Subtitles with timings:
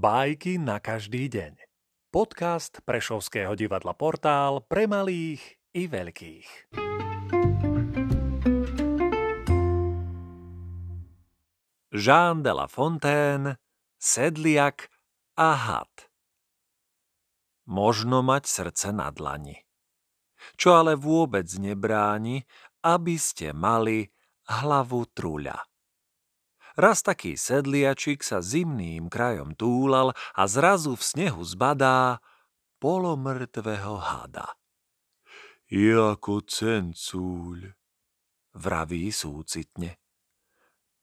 [0.00, 1.60] Bajky na každý deň.
[2.08, 6.72] Podcast Prešovského divadla Portál pre malých i veľkých.
[11.92, 13.60] Jean de la Fontaine,
[14.00, 14.88] Sedliak
[15.36, 16.08] a had.
[17.68, 19.68] Možno mať srdce na dlani.
[20.56, 22.48] Čo ale vôbec nebráni,
[22.80, 24.08] aby ste mali
[24.48, 25.69] hlavu truľa.
[26.78, 32.22] Raz taký sedliačik sa zimným krajom túlal a zrazu v snehu zbadá
[32.78, 34.54] polomrtvého hada.
[35.70, 37.74] Je ako cencúľ,
[38.58, 39.98] vraví súcitne.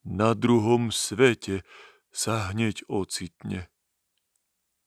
[0.03, 1.63] Na druhom svete
[2.11, 3.71] sa hneď ocitne.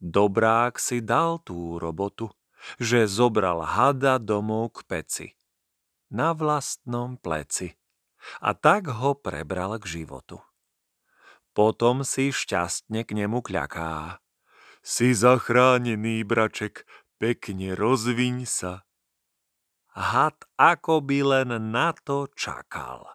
[0.00, 2.32] Dobrák si dal tú robotu,
[2.80, 5.26] že zobral hada domov k peci.
[6.08, 7.76] Na vlastnom pleci.
[8.44, 10.40] A tak ho prebral k životu.
[11.60, 14.24] Potom si šťastne k nemu kľaká.
[14.80, 16.88] Si zachránený, braček,
[17.20, 18.88] pekne rozviň sa.
[19.92, 23.12] Had ako by len na to čakal.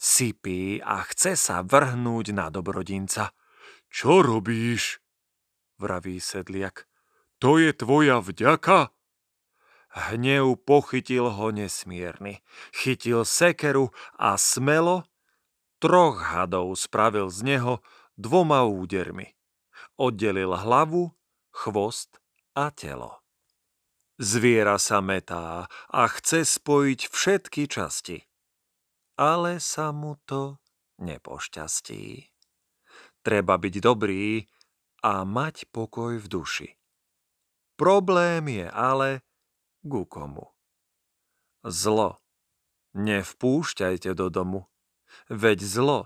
[0.00, 3.36] Sypí a chce sa vrhnúť na dobrodinca.
[3.92, 5.04] Čo robíš?
[5.76, 6.88] vraví sedliak.
[7.44, 8.88] To je tvoja vďaka?
[9.92, 12.40] Hnev pochytil ho nesmierny.
[12.72, 15.04] Chytil sekeru a smelo
[15.86, 17.78] Troch hadov spravil z neho
[18.18, 19.38] dvoma údermi.
[19.94, 21.14] Oddelil hlavu,
[21.54, 22.18] chvost
[22.58, 23.22] a telo.
[24.18, 28.18] Zviera sa metá a chce spojiť všetky časti.
[29.14, 30.58] Ale sa mu to
[30.98, 32.34] nepošťastí.
[33.22, 34.42] Treba byť dobrý
[35.06, 36.68] a mať pokoj v duši.
[37.78, 39.22] Problém je ale
[39.86, 40.50] ku komu.
[41.62, 42.18] Zlo.
[42.98, 44.66] Nevpúšťajte do domu
[45.28, 46.00] veď zlo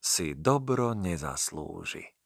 [0.00, 2.19] si dobro nezaslúži.